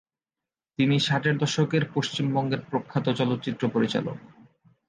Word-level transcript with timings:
তিনি 0.79 0.95
ষাটের 0.99 1.35
দশকের 1.37 1.83
পশ্চিমবঙ্গের 1.93 2.61
প্রখ্যাত 2.69 3.05
চলচ্চিত্র 3.13 3.63
পরিচালক। 3.69 4.17